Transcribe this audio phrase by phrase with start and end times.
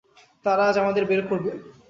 [0.45, 1.51] তারা আজ আমাদের বের করবে।